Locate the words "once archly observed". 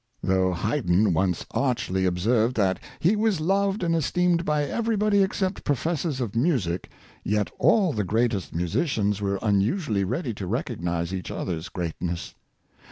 1.13-2.55